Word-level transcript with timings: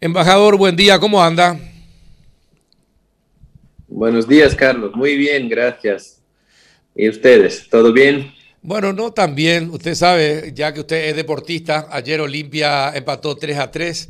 Embajador, 0.00 0.56
buen 0.56 0.76
día, 0.76 1.00
¿cómo 1.00 1.20
anda? 1.20 1.58
Buenos 3.88 4.28
días, 4.28 4.54
Carlos. 4.54 4.94
Muy 4.94 5.16
bien, 5.16 5.48
gracias. 5.48 6.22
¿Y 6.94 7.08
ustedes? 7.08 7.68
¿Todo 7.68 7.92
bien? 7.92 8.32
Bueno, 8.62 8.92
no 8.92 9.10
tan 9.12 9.34
bien. 9.34 9.70
Usted 9.70 9.96
sabe, 9.96 10.52
ya 10.54 10.72
que 10.72 10.80
usted 10.80 11.08
es 11.08 11.16
deportista, 11.16 11.88
ayer 11.90 12.20
Olimpia 12.20 12.92
empató 12.94 13.34
3 13.34 13.58
a 13.58 13.72
3. 13.72 14.08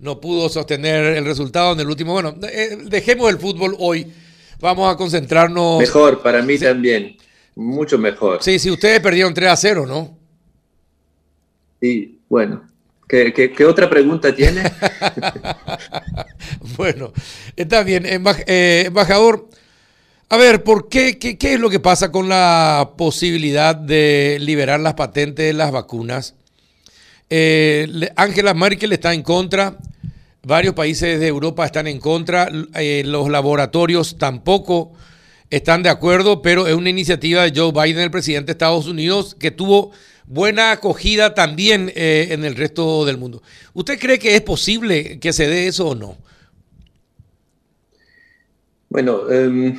No 0.00 0.20
pudo 0.20 0.50
sostener 0.50 1.16
el 1.16 1.24
resultado 1.24 1.72
en 1.72 1.80
el 1.80 1.88
último. 1.88 2.12
Bueno, 2.12 2.34
eh, 2.42 2.76
dejemos 2.84 3.30
el 3.30 3.38
fútbol 3.38 3.74
hoy. 3.78 4.12
Vamos 4.60 4.92
a 4.92 4.98
concentrarnos. 4.98 5.78
Mejor, 5.78 6.20
para 6.20 6.42
mí 6.42 6.58
también. 6.58 7.16
Mucho 7.54 7.96
mejor. 7.96 8.42
Sí, 8.42 8.58
sí, 8.58 8.70
ustedes 8.70 9.00
perdieron 9.00 9.32
3 9.32 9.48
a 9.48 9.56
0, 9.56 9.86
¿no? 9.86 10.14
Sí, 11.80 12.20
bueno. 12.28 12.70
¿Qué, 13.08 13.64
otra 13.66 13.90
pregunta 13.90 14.34
tiene? 14.34 14.62
bueno, 16.76 17.12
está 17.56 17.82
bien. 17.82 18.06
Eh, 18.06 18.84
embajador, 18.86 19.48
a 20.30 20.36
ver, 20.38 20.62
¿por 20.62 20.88
qué, 20.88 21.18
qué, 21.18 21.36
es 21.52 21.60
lo 21.60 21.68
que 21.68 21.78
pasa 21.78 22.10
con 22.10 22.28
la 22.28 22.92
posibilidad 22.96 23.76
de 23.76 24.38
liberar 24.40 24.80
las 24.80 24.94
patentes 24.94 25.44
de 25.44 25.52
las 25.52 25.70
vacunas? 25.72 26.34
Eh, 27.28 28.10
Angela 28.16 28.54
Merkel 28.54 28.92
está 28.92 29.12
en 29.12 29.22
contra, 29.22 29.76
varios 30.42 30.74
países 30.74 31.20
de 31.20 31.26
Europa 31.26 31.66
están 31.66 31.86
en 31.86 31.98
contra, 31.98 32.50
eh, 32.74 33.02
los 33.04 33.28
laboratorios 33.28 34.16
tampoco 34.16 34.92
están 35.50 35.82
de 35.82 35.90
acuerdo, 35.90 36.40
pero 36.40 36.66
es 36.66 36.74
una 36.74 36.88
iniciativa 36.88 37.42
de 37.42 37.52
Joe 37.54 37.72
Biden, 37.72 38.04
el 38.04 38.10
presidente 38.10 38.46
de 38.46 38.52
Estados 38.52 38.86
Unidos, 38.86 39.36
que 39.38 39.50
tuvo 39.50 39.90
buena 40.26 40.72
acogida 40.72 41.34
también 41.34 41.92
eh, 41.94 42.28
en 42.30 42.44
el 42.44 42.56
resto 42.56 43.04
del 43.04 43.18
mundo. 43.18 43.42
¿Usted 43.74 43.98
cree 43.98 44.18
que 44.18 44.34
es 44.34 44.40
posible 44.40 45.18
que 45.18 45.32
se 45.32 45.46
dé 45.46 45.66
eso 45.66 45.88
o 45.88 45.94
no? 45.94 46.16
Bueno, 48.88 49.30
em, 49.30 49.78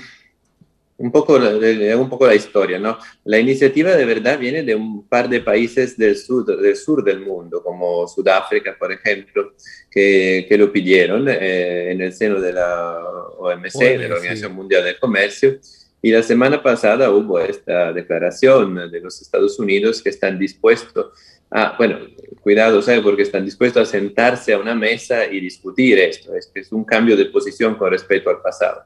un, 0.97 1.11
poco, 1.11 1.35
un 1.35 2.09
poco 2.09 2.25
la 2.25 2.33
historia, 2.35 2.79
¿no? 2.79 2.97
La 3.25 3.39
iniciativa 3.39 3.95
de 3.95 4.05
verdad 4.05 4.39
viene 4.39 4.63
de 4.63 4.73
un 4.73 5.07
par 5.07 5.29
de 5.29 5.41
países 5.41 5.97
del 5.97 6.17
sur 6.17 6.45
del, 6.45 6.75
sur 6.75 7.03
del 7.03 7.19
mundo, 7.19 7.61
como 7.61 8.07
Sudáfrica, 8.07 8.75
por 8.77 8.91
ejemplo, 8.91 9.53
que, 9.89 10.45
que 10.49 10.57
lo 10.57 10.71
pidieron 10.71 11.27
eh, 11.29 11.91
en 11.91 12.01
el 12.01 12.13
seno 12.13 12.41
de 12.41 12.53
la 12.53 12.97
OMC, 13.37 13.79
de 13.79 14.07
la 14.07 14.15
Organización 14.15 14.53
Mundial 14.53 14.83
del 14.83 14.99
Comercio 14.99 15.59
y 16.03 16.11
la 16.11 16.21
semana 16.21 16.61
pasada 16.61 17.09
hubo 17.11 17.39
esta 17.39 17.93
declaración 17.93 18.91
de 18.91 18.99
los 18.99 19.21
Estados 19.21 19.57
Unidos 19.57 20.03
que 20.03 20.09
están 20.09 20.37
dispuestos 20.37 21.17
a, 21.49 21.77
bueno, 21.77 21.97
cuidado, 22.41 22.81
¿sabe? 22.81 23.01
Porque 23.01 23.21
están 23.21 23.45
dispuestos 23.45 23.87
a 23.87 23.91
sentarse 23.91 24.51
a 24.51 24.59
una 24.59 24.75
mesa 24.75 25.25
y 25.25 25.39
discutir 25.39 25.97
esto. 25.97 26.35
Es, 26.35 26.51
es 26.53 26.73
un 26.73 26.83
cambio 26.83 27.15
de 27.15 27.27
posición 27.27 27.75
con 27.75 27.89
respecto 27.89 28.29
al 28.29 28.41
pasado. 28.41 28.81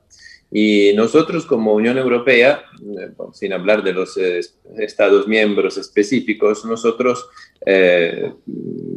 Y 0.52 0.94
nosotros 0.96 1.48
como 1.48 1.74
Unión 1.74 1.98
Europea, 1.98 2.64
eh, 2.80 3.10
sin 3.34 3.52
hablar 3.52 3.84
de 3.84 3.94
los 3.94 4.16
eh, 4.18 4.42
Estados 4.78 5.28
miembros 5.28 5.76
específicos, 5.80 6.66
nosotros 6.66 7.28
eh, 7.66 8.32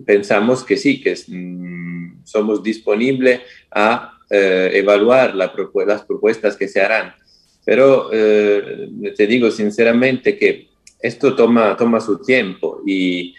pensamos 0.04 0.62
que 0.62 0.76
sí, 0.76 1.00
que 1.00 1.14
mm, 1.26 2.26
somos 2.26 2.62
disponibles 2.62 3.40
a 3.70 4.18
evaluar 4.32 5.34
las 5.34 5.50
propuestas 5.50 6.56
que 6.56 6.68
se 6.68 6.80
harán 6.80 7.14
pero 7.70 8.10
eh, 8.12 8.90
te 9.16 9.28
digo 9.28 9.48
sinceramente 9.48 10.36
que 10.36 10.70
esto 11.00 11.36
toma, 11.36 11.76
toma 11.76 12.00
su 12.00 12.20
tiempo 12.20 12.82
y 12.84 13.32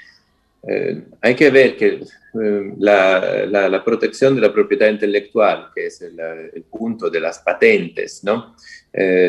eh, 0.65 1.01
hay 1.19 1.35
que 1.35 1.49
ver 1.49 1.75
que 1.75 1.87
eh, 1.95 2.73
la, 2.79 3.45
la, 3.45 3.83
protección 3.83 4.33
de 4.33 4.39
la 4.39 4.53
propiedad 4.53 4.89
intelectual, 4.89 5.67
que 5.75 5.87
es 5.87 6.01
el, 6.01 6.17
el 6.17 6.63
punto 6.63 7.09
de 7.09 7.19
las 7.19 7.39
patentes, 7.39 8.23
¿no? 8.23 8.55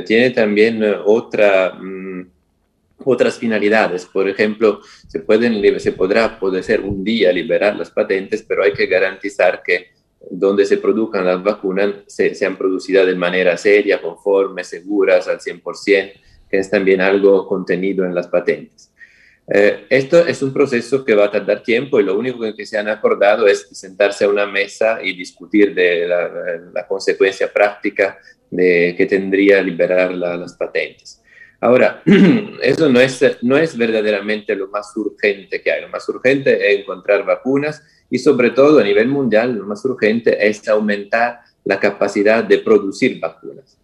tiene 0.06 0.30
también 0.30 0.80
otra, 1.04 1.74
mm, 1.74 2.24
otras 3.04 3.40
finalidades. 3.40 4.06
Por 4.06 4.28
ejemplo, 4.28 4.82
se, 5.08 5.18
pueden, 5.18 5.80
se 5.80 5.90
podrá, 5.90 6.38
puede 6.38 6.62
ser 6.62 6.80
un 6.80 7.02
día 7.02 7.32
liberar 7.32 7.74
las 7.74 7.90
patentes, 7.90 8.44
pero 8.46 8.62
hay 8.62 8.72
que 8.72 8.86
garantizar 8.86 9.64
que 9.64 9.91
donde 10.30 10.64
se 10.64 10.78
produzcan 10.78 11.24
las 11.24 11.42
vacunas 11.42 11.94
sean 12.06 12.56
producidas 12.56 13.06
de 13.06 13.14
manera 13.14 13.56
seria, 13.56 14.00
conforme, 14.00 14.64
seguras 14.64 15.28
al 15.28 15.38
100%, 15.40 16.12
que 16.48 16.58
es 16.58 16.70
también 16.70 17.00
algo 17.00 17.46
contenido 17.46 18.04
en 18.04 18.14
las 18.14 18.28
patentes. 18.28 18.92
Eh, 19.48 19.86
esto 19.90 20.24
es 20.24 20.40
un 20.42 20.52
proceso 20.52 21.04
que 21.04 21.14
va 21.14 21.24
a 21.24 21.30
tardar 21.30 21.62
tiempo 21.62 21.98
y 21.98 22.04
lo 22.04 22.16
único 22.16 22.40
que 22.54 22.64
se 22.64 22.78
han 22.78 22.88
acordado 22.88 23.46
es 23.46 23.68
sentarse 23.72 24.24
a 24.24 24.28
una 24.28 24.46
mesa 24.46 25.02
y 25.02 25.16
discutir 25.16 25.74
de 25.74 26.06
la, 26.06 26.86
consecuencia 26.86 27.52
práctica 27.52 28.18
de 28.50 28.94
que 28.96 29.06
tendría 29.06 29.60
liberar 29.60 30.12
las 30.12 30.54
patentes. 30.54 31.20
Ahora, 31.60 32.02
eso 32.62 32.88
no 32.88 33.00
es, 33.00 33.20
no 33.42 33.56
es 33.56 33.76
verdaderamente 33.76 34.54
lo 34.54 34.68
más 34.68 34.96
urgente 34.96 35.60
que 35.60 35.70
hay. 35.70 35.82
Lo 35.82 35.88
más 35.88 36.08
urgente 36.08 36.72
es 36.72 36.80
encontrar 36.80 37.24
vacunas 37.24 37.82
y 38.12 38.18
sobre 38.18 38.50
todo 38.50 38.78
a 38.78 38.84
nivel 38.84 39.08
mundial 39.08 39.56
lo 39.56 39.64
más 39.64 39.82
urgente 39.86 40.46
es 40.46 40.68
aumentar 40.68 41.40
la 41.64 41.80
capacidad 41.80 42.44
de 42.44 42.58
producir 42.58 43.18
vacunas. 43.18 43.78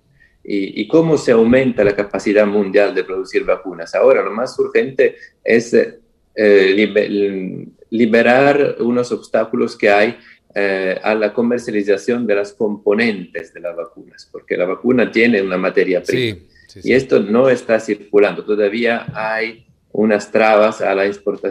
¿Y, 0.45 0.87
cómo 0.87 1.17
se 1.17 1.33
aumenta 1.33 1.83
la 1.83 1.97
capacidad 1.97 2.47
mundial 2.47 2.95
de 2.95 3.05
producir 3.05 3.45
vacunas? 3.45 3.95
Ahora 3.95 4.23
lo 4.23 4.31
más 4.31 4.59
urgente 4.59 5.17
es 5.43 5.75
eh, 5.75 7.65
liberar 7.89 8.77
unos 8.81 9.13
obstáculos 9.13 9.77
que 9.77 9.91
hay 9.91 10.19
eh, 10.55 10.99
a 11.03 11.15
la 11.15 11.33
comercialización 11.33 12.27
de 12.27 12.35
las 12.35 12.53
componentes 12.53 13.55
de 13.55 13.61
las 13.61 13.77
vacunas, 13.77 14.29
porque 14.31 14.59
la 14.59 14.67
vacuna 14.67 15.11
tiene 15.11 15.41
una 15.41 15.57
materia 15.57 16.03
prima. 16.03 16.39
Y 16.83 16.93
esto 16.93 17.21
no 17.21 17.49
está 17.49 17.81
circulando. 17.81 18.45
Todavía 18.45 19.07
hay 19.15 19.67
unas 19.93 20.31
trabas 20.31 20.83
a 20.83 20.95
la, 20.95 21.11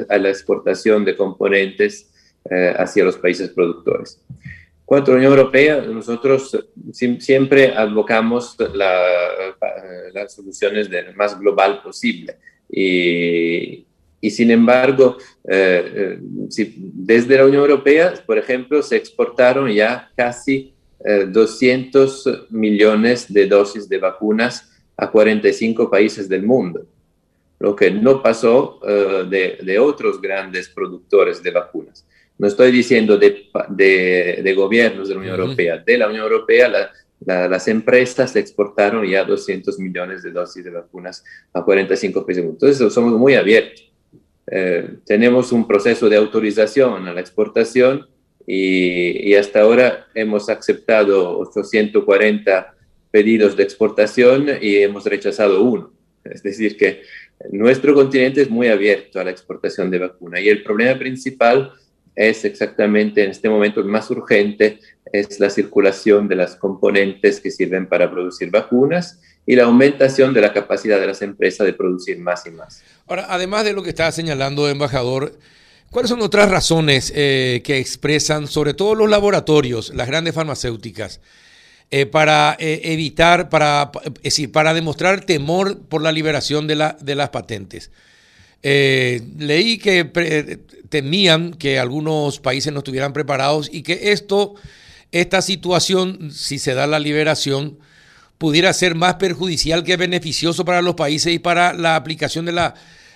a 0.10 0.18
la 0.20 0.30
exportación 0.30 1.06
de 1.06 1.16
componentes 1.16 2.12
eh, 2.50 2.74
hacia 2.78 3.04
los 3.04 3.18
países 3.18 3.50
productores. 3.50 4.22
La 4.90 5.00
Unión 5.00 5.34
Europea, 5.34 5.82
nosotros 5.82 6.58
siempre 6.94 7.74
advocamos 7.76 8.56
las 10.14 10.34
soluciones 10.34 10.90
del 10.90 11.14
más 11.14 11.38
global 11.38 11.82
posible. 11.84 12.38
Y, 12.70 13.86
y 14.22 14.30
sin 14.30 14.50
embargo, 14.52 15.18
eh, 15.44 16.18
eh, 16.18 16.74
desde 16.78 17.36
la 17.36 17.46
Unión 17.46 17.64
Europea, 17.64 18.14
por 18.26 18.38
ejemplo, 18.38 18.82
se 18.82 18.96
exportaron 18.96 19.70
ya 19.70 20.10
casi 20.16 20.74
200 21.00 22.48
millones 22.50 23.32
de 23.32 23.46
dosis 23.46 23.88
de 23.90 23.98
vacunas 23.98 24.72
a 24.96 25.12
45 25.12 25.92
países 25.92 26.28
del 26.28 26.44
mundo, 26.44 26.86
lo 27.60 27.76
que 27.76 27.92
no 27.92 28.24
pasó 28.24 28.80
de, 28.84 29.60
de, 29.64 29.80
otros 29.80 30.20
grandes 30.20 30.70
productores 30.70 31.44
de 31.44 31.52
vacunas. 31.52 32.07
No 32.38 32.48
estoy 32.48 32.72
diciendo 32.72 33.18
de, 33.18 33.50
de, 33.70 34.54
gobiernos 34.56 35.08
de 35.08 35.16
la 35.16 35.20
Unión 35.20 35.40
Europea, 35.40 35.78
de 35.78 35.98
la 35.98 36.08
Unión 36.08 36.24
Europea 36.24 36.92
las 37.26 37.68
empresas 37.68 38.36
exportaron 38.36 39.06
ya 39.08 39.24
200 39.24 39.80
millones 39.80 40.22
de 40.22 40.32
dosis 40.32 40.64
de 40.64 40.70
vacunas 40.70 41.24
a 41.52 41.64
45 41.64 42.26
países. 42.26 42.44
Entonces 42.44 42.94
somos 42.94 43.14
muy 43.14 43.34
abiertos. 43.34 43.92
Eh, 44.50 44.98
tenemos 45.06 45.52
un 45.52 45.68
proceso 45.68 46.10
de 46.10 46.16
autorización 46.16 47.08
a 47.08 47.14
la 47.14 47.20
exportación 47.20 48.08
y, 48.46 49.30
y, 49.30 49.36
hasta 49.36 49.62
ahora 49.62 50.08
hemos 50.16 50.48
aceptado 50.48 51.38
840 51.40 52.76
pedidos 53.12 53.58
de 53.58 53.64
exportación 53.64 54.48
y 54.62 54.78
hemos 54.78 55.06
rechazado 55.06 55.64
uno. 55.64 55.92
Es 56.24 56.44
decir, 56.44 56.78
que 56.78 57.02
nuestro 57.52 57.94
continente 57.94 58.42
es 58.42 58.50
muy 58.50 58.68
abierto 58.68 59.20
a 59.20 59.24
la 59.24 59.32
exportación 59.32 59.92
de 59.92 60.00
vacunas 60.00 60.42
y 60.42 60.50
el 60.50 60.64
problema 60.64 60.98
principal 60.98 61.74
es 61.74 61.87
exactamente 62.18 63.24
en 63.24 63.32
este 63.32 63.48
momento 63.48 63.80
el 63.80 63.86
más 63.86 64.10
urgente, 64.10 64.80
es 65.14 65.40
la 65.40 65.50
circulación 65.50 66.28
de 66.28 66.36
las 66.36 66.56
componentes 66.56 67.40
que 67.40 67.52
sirven 67.52 67.88
para 67.88 68.12
producir 68.12 68.50
vacunas 68.52 69.20
y 69.46 69.56
la 69.56 69.64
aumentación 69.64 70.34
de 70.34 70.42
la 70.42 70.52
capacidad 70.52 71.00
de 71.00 71.08
las 71.08 71.22
empresas 71.22 71.66
de 71.66 71.74
producir 71.74 72.20
más 72.20 72.46
y 72.46 72.52
más. 72.52 72.84
Ahora, 73.08 73.28
además 73.30 73.64
de 73.64 73.74
lo 73.74 73.84
que 73.84 73.90
está 73.90 74.12
señalando, 74.12 74.68
embajador, 74.68 75.38
¿cuáles 75.90 76.10
son 76.10 76.22
otras 76.22 76.50
razones 76.50 77.14
eh, 77.16 77.62
que 77.64 77.78
expresan, 77.78 78.48
sobre 78.48 78.74
todo 78.74 78.96
los 78.96 79.10
laboratorios, 79.10 79.94
las 79.96 80.08
grandes 80.08 80.34
farmacéuticas, 80.34 81.22
eh, 81.90 82.06
para 82.06 82.58
eh, 82.60 82.82
evitar, 82.84 83.48
para, 83.48 83.92
es 84.06 84.24
decir, 84.24 84.52
para 84.52 84.74
demostrar 84.74 85.24
temor 85.24 85.80
por 85.80 86.02
la 86.02 86.12
liberación 86.12 86.68
de, 86.68 86.76
la, 86.76 86.98
de 87.00 87.16
las 87.16 87.30
patentes? 87.30 87.92
Eh, 88.64 89.22
leí 89.38 89.78
que 89.78 90.06
temían 90.90 91.54
que 91.54 91.80
algunos 91.80 92.40
países 92.40 92.74
no 92.74 92.80
estuvieran 92.80 93.14
preparados 93.14 93.70
y 93.72 93.84
que 93.84 94.12
esto, 94.12 94.56
esta 95.12 95.42
situación, 95.42 96.32
si 96.32 96.60
se 96.60 96.74
da 96.74 96.88
la 96.88 97.00
liberación, 97.00 97.78
pudiera 98.38 98.72
ser 98.74 98.96
más 98.96 99.16
perjudicial 99.16 99.84
que 99.84 99.98
beneficioso 99.98 100.66
para 100.66 100.82
los 100.82 100.96
países 100.96 101.34
y 101.34 101.40
para 101.40 101.74
la 101.74 101.96
aplicación 101.96 102.46
de 102.46 102.52
la, 102.52 102.74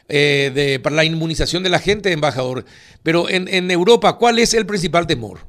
eh, 0.10 0.52
de, 0.54 0.80
para 0.80 0.96
la 0.96 1.06
inmunización 1.06 1.64
de 1.64 1.70
la 1.70 1.80
gente, 1.80 2.12
embajador. 2.12 2.66
Pero 3.04 3.30
en, 3.30 3.72
Europa, 3.72 4.18
¿cuál 4.18 4.40
es 4.40 4.54
el 4.54 4.66
principal 4.66 5.08
temor? 5.08 5.40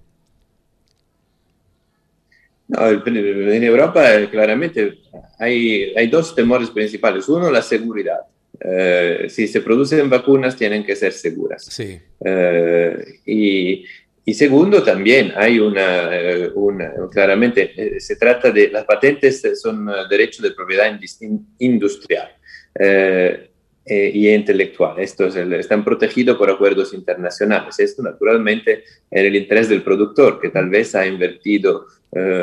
en 2.74 3.64
Europa 3.64 4.02
claramente 4.30 5.00
hay, 5.38 5.92
hay 5.94 6.06
dos 6.06 6.34
temores 6.34 6.70
principales. 6.70 7.28
Uno, 7.28 7.50
la 7.50 7.60
seguridad. 7.60 8.20
Eh, 8.64 9.26
si 9.29 9.49
se 9.49 9.61
producen 9.61 10.09
vacunas, 10.09 10.56
tienen 10.56 10.85
que 10.85 10.94
ser 10.94 11.12
seguras. 11.12 11.64
Sí. 11.64 11.99
Eh, 12.25 13.19
y, 13.26 13.85
y, 14.25 14.35
segundo, 14.35 14.85
también 14.85 15.32
hay 15.35 15.59
una, 15.59 16.17
eh, 16.17 16.50
una 16.55 16.93
claramente, 17.11 17.99
se 17.99 18.17
trata 18.17 18.53
de, 18.53 18.70
las 18.70 18.85
patentes 18.85 19.43
son 19.61 19.91
derechos 20.09 20.43
de 20.43 20.53
propiedad 20.53 20.97
industrial 21.59 22.29
y 23.85 24.29
intelectual. 24.29 25.00
Estos 25.00 25.35
están 25.35 25.85
protegidos 25.85 26.38
por 26.38 26.49
acuerdos 26.49 26.94
internacionales. 26.94 27.81
Esto, 27.81 28.00
naturalmente, 28.00 28.85
en 29.11 29.26
el 29.26 29.35
interés 29.35 29.69
del 29.69 29.82
productor, 29.82 30.41
que 30.41 30.50
tal 30.50 30.70
vez 30.70 30.94
ha 30.94 31.05
invertido 31.05 31.87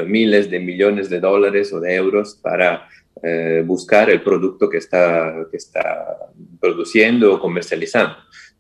miles 0.06 0.52
de 0.52 0.60
millones 0.60 1.10
de 1.10 1.22
dólares 1.22 1.72
o 1.72 1.80
de 1.80 1.96
euros 1.96 2.36
para 2.42 2.90
eh, 3.24 3.64
buscar 3.66 4.10
el 4.10 4.22
producto 4.22 4.70
que 4.70 4.78
está, 4.78 5.48
que 5.52 5.58
está 5.58 6.32
produciendo 6.60 7.34
o 7.34 7.40
comercializando. 7.40 8.16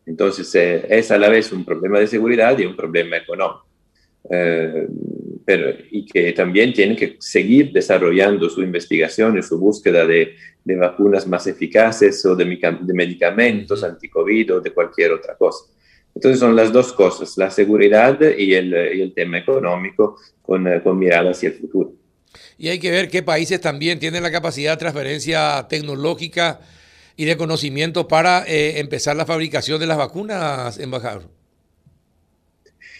Entonces, 0.06 0.54
eh, 0.56 0.86
es 0.90 1.12
a 1.12 1.18
la 1.18 1.30
vez 1.30 1.52
un 1.52 1.64
problema 1.64 2.00
de 2.00 2.08
seguridad 2.08 2.58
y 2.58 2.66
un 2.66 2.76
problema 2.76 3.18
económico. 3.18 3.66
Eh, 4.30 4.88
pero, 5.46 5.72
y 5.92 6.06
que 6.06 6.34
también 6.34 6.74
tienen 6.74 6.96
que 6.96 7.16
seguir 7.20 7.72
desarrollando 7.72 8.50
su 8.50 8.62
investigación 8.62 9.38
y 9.38 9.44
su 9.44 9.58
búsqueda 9.58 10.06
de, 10.06 10.36
de 10.64 10.76
vacunas 10.76 11.26
más 11.26 11.48
eficaces 11.48 12.24
o 12.26 12.36
de, 12.36 12.46
de 12.82 12.94
medicamentos 12.94 13.84
anticovid 13.84 14.56
o 14.56 14.62
de 14.62 14.72
cualquier 14.72 15.14
otra 15.14 15.36
cosa. 15.36 15.66
Entonces 16.14 16.40
son 16.40 16.56
las 16.56 16.72
dos 16.72 16.92
cosas, 16.92 17.38
la 17.38 17.50
seguridad 17.50 18.20
y 18.38 18.54
el, 18.54 18.74
y 18.96 19.02
el 19.02 19.14
tema 19.14 19.38
económico 19.38 20.18
con, 20.42 20.68
con 20.82 20.98
mirada 20.98 21.32
hacia 21.32 21.50
el 21.50 21.56
futuro. 21.56 21.94
Y 22.58 22.70
hay 22.70 22.80
que 22.80 22.92
ver 22.92 23.10
qué 23.10 23.24
países 23.24 23.62
también 23.62 24.00
tienen 24.00 24.24
la 24.24 24.31
capacidad 24.31 24.72
de 24.74 24.78
transferencia 24.78 25.66
tecnológica 25.70 26.60
y 27.16 27.26
de 27.26 27.38
conocimiento 27.38 28.08
para 28.08 28.46
eh, 28.48 28.80
empezar 28.80 29.16
la 29.16 29.26
fabricación 29.26 29.80
de 29.80 29.88
las 29.88 29.98
vacunas, 29.98 30.80
embajador. 30.80 31.24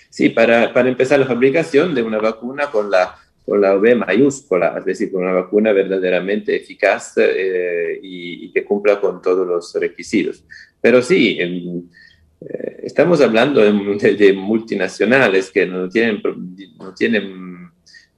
Sí, 0.10 0.30
para, 0.30 0.74
para, 0.74 0.90
empezar 0.90 1.20
la 1.20 1.26
fabricación 1.26 1.94
de 1.94 2.02
una 2.02 2.18
vacuna 2.18 2.72
con 2.72 2.90
la, 2.90 3.16
con 3.46 3.62
la 3.62 3.76
OB 3.76 3.96
mayúscula, 3.96 4.76
es 4.78 4.86
decir, 4.86 5.12
con 5.12 5.24
una 5.24 5.34
vacuna 5.34 5.72
verdaderamente 5.72 6.56
eficaz 6.56 7.14
eh, 7.18 8.00
y, 8.02 8.52
que 8.52 8.64
cumpla 8.64 9.00
con 9.00 9.22
todos 9.22 9.48
los 9.48 9.74
requisitos. 9.75 10.44
Pero 10.82 11.02
sí, 11.02 11.40
eh, 11.40 12.80
estamos 12.84 13.22
hablando 13.22 13.62
de, 13.62 14.16
de, 14.16 14.34
multinacionales 14.34 15.52
que 15.52 15.66
no 15.66 15.88
tienen, 15.88 16.22
no 16.78 16.94
tienen 16.94 17.59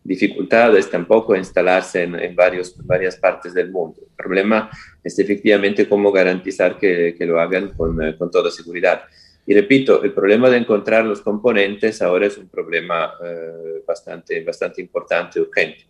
dificultades 0.04 0.90
tampoco 0.90 1.36
instalarse 1.36 2.04
en, 2.04 2.36
varios, 2.36 2.76
varias 2.86 3.16
partes 3.18 3.54
del 3.54 3.72
mundo. 3.72 3.98
El 4.02 4.16
problema 4.16 4.70
es 5.04 5.18
efectivamente 5.20 5.88
cómo 5.88 6.12
garantizar 6.12 6.78
que, 6.78 7.16
lo 7.20 7.40
hagan 7.40 7.70
con, 7.70 8.02
eh, 8.04 8.16
con, 8.18 8.32
toda 8.32 8.50
seguridad. 8.50 9.04
Y 9.46 9.54
repito, 9.54 10.04
el 10.04 10.14
problema 10.14 10.50
de 10.50 10.58
encontrar 10.58 11.06
los 11.06 11.22
componentes 11.22 12.02
ahora 12.02 12.28
es 12.28 12.38
un 12.38 12.48
problema 12.48 13.12
eh, 13.24 13.84
bastante, 13.86 14.44
bastante 14.44 14.82
importante, 14.82 15.40
urgente. 15.40 15.86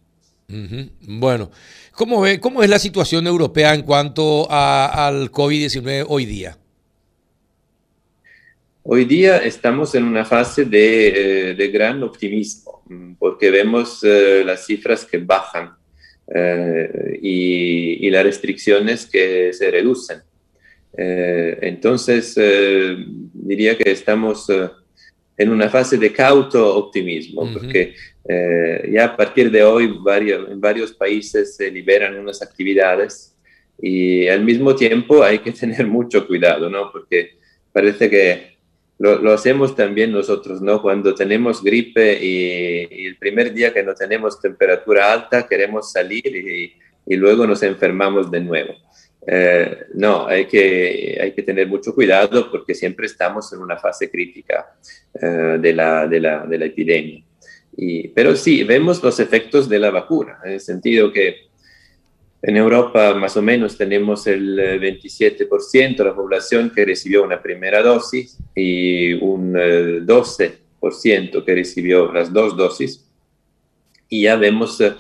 Bueno, 1.08 1.50
¿cómo, 1.94 2.22
ve, 2.22 2.40
¿cómo 2.42 2.62
es 2.62 2.70
la 2.70 2.80
situación 2.80 3.26
europea 3.26 3.74
en 3.74 3.84
cuanto 3.84 4.48
a, 4.50 5.08
al 5.08 5.32
COVID-19 5.32 6.06
hoy 6.10 6.26
día? 6.26 6.58
Hoy 8.84 9.06
día 9.06 9.38
estamos 9.38 9.94
en 9.94 10.06
una 10.06 10.26
fase 10.26 10.66
de, 10.66 11.50
eh, 11.50 11.54
de 11.54 11.68
gran 11.68 12.02
optimismo, 12.02 12.82
mm, 12.88 13.14
porque 13.20 13.52
vemos 13.52 14.04
eh, 14.04 14.42
las 14.44 14.66
cifras 14.66 15.06
que 15.06 15.20
bajan 15.20 15.76
eh, 16.34 17.20
y, 17.22 18.08
y, 18.08 18.10
las 18.10 18.24
restricciones 18.24 19.06
que 19.06 19.54
se 19.54 19.70
reducen. 19.70 20.22
entonces, 20.94 22.36
diría 23.34 23.78
que 23.78 23.92
estamos 23.92 24.48
en 25.38 25.50
una 25.50 25.70
fase 25.70 25.98
de 25.98 26.12
cauto 26.12 26.76
optimismo, 26.76 27.50
porque 27.54 27.94
ya 28.92 29.06
a 29.06 29.16
partir 29.16 29.50
de 29.52 29.64
hoy 29.64 29.88
varios, 30.02 30.52
en 30.52 30.60
varios 30.60 30.92
países 30.92 31.56
se 31.56 31.72
liberan 31.72 32.18
unas 32.20 32.42
actividades 32.42 33.38
y 33.82 34.28
al 34.28 34.44
mismo 34.44 34.76
tiempo 34.76 35.24
hay 35.24 35.40
que 35.40 35.52
tener 35.62 35.88
mucho 35.88 36.28
cuidado, 36.28 36.70
¿no? 36.70 36.92
Porque 36.92 37.38
parece 37.72 38.10
que 38.10 38.52
lo, 39.02 39.34
hacemos 39.34 39.76
también 39.76 40.12
nosotros, 40.12 40.62
¿no? 40.62 40.82
Cuando 40.82 41.16
tenemos 41.16 41.64
gripe 41.64 42.24
y, 42.24 43.08
el 43.08 43.18
primer 43.18 43.54
día 43.54 43.74
que 43.74 43.84
no 43.84 43.96
tenemos 43.96 44.40
temperatura 44.40 45.12
alta, 45.12 45.48
queremos 45.48 45.92
salir 45.92 46.28
y, 46.28 46.74
y 47.06 47.16
luego 47.16 47.48
nos 47.48 47.64
enfermamos 47.64 48.30
de 48.30 48.42
nuevo. 48.42 48.76
Eh, 49.26 49.86
no, 49.94 50.28
hay 50.28 50.46
que, 50.46 51.20
hay 51.22 51.32
que 51.34 51.44
tener 51.44 51.68
mucho 51.68 51.94
cuidado 51.94 52.50
porque 52.50 52.74
siempre 52.74 53.06
estamos 53.06 53.54
en 53.54 53.60
una 53.60 53.78
fase 53.78 54.10
crítica 54.10 54.74
eh, 55.14 55.58
de, 55.60 55.74
la, 55.74 56.08
de, 56.08 56.20
la, 56.20 56.46
de 56.46 56.58
la 56.58 56.66
epidemia. 56.66 57.24
Y, 57.78 58.08
pero 58.10 58.36
sí, 58.36 58.64
vemos 58.64 59.02
los 59.02 59.20
efectos 59.20 59.70
de 59.70 59.80
la 59.80 59.92
vacuna, 59.92 60.40
en 60.44 60.54
el 60.54 60.60
sentido 60.60 61.12
que 61.12 61.51
en 62.44 62.58
Europa 62.58 63.14
más 63.14 63.38
o 63.38 63.42
menos 63.42 63.78
tenemos 63.78 64.26
el 64.26 64.58
27% 64.58 65.74
eh, 65.74 65.96
de 65.96 66.04
la 66.04 66.16
población 66.16 66.72
que 66.74 66.86
recibió 66.86 67.24
una 67.24 67.42
primera 67.42 67.84
dosis 67.84 68.38
y 68.56 69.14
un 69.14 69.54
12% 69.54 70.52
eh, 71.00 71.44
que 71.46 71.56
recibió 71.56 72.12
las 72.12 72.34
dos 72.34 72.58
dosis. 72.58 73.06
Y 74.10 74.24
ya 74.24 74.36
vemos 74.38 74.82
eh, 74.82 74.94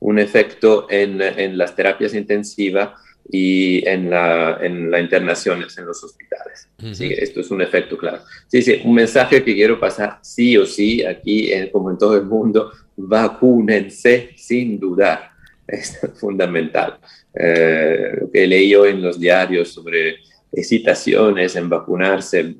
un 0.00 0.18
efecto 0.18 0.86
en, 0.90 1.22
en 1.22 1.56
las 1.56 1.76
terapias 1.76 2.14
intensivas 2.14 2.90
y 3.30 3.86
en 3.86 4.10
la, 4.10 4.58
en 4.60 4.90
la 4.90 5.00
internaciones 5.00 5.76
en 5.78 5.86
los 5.86 6.02
hospitales. 6.02 6.68
Sí, 6.92 7.12
esto 7.16 7.40
es 7.40 7.50
un 7.50 7.62
efecto 7.62 7.96
claro. 7.96 8.22
Sí, 8.46 8.62
sí, 8.62 8.80
un 8.84 8.94
mensaje 8.94 9.44
que 9.44 9.54
quiero 9.54 9.78
pasar 9.78 10.18
sí 10.22 10.56
o 10.56 10.64
sí 10.64 11.04
aquí, 11.04 11.50
como 11.70 11.90
en 11.90 11.98
todo 11.98 12.16
el 12.16 12.24
mundo, 12.24 12.72
vacúnense 12.96 14.30
sin 14.36 14.80
dudar 14.80 15.37
es 15.68 15.98
fundamental. 16.20 16.98
Eh, 17.34 18.16
lo 18.20 18.30
que 18.30 18.44
he 18.44 18.46
leído 18.46 18.86
en 18.86 19.02
los 19.02 19.20
diarios 19.20 19.68
sobre 19.68 20.16
excitaciones 20.50 21.54
en 21.56 21.68
vacunarse, 21.68 22.54